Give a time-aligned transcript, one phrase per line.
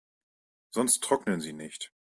[0.71, 1.93] Sonst trocknen sie nicht.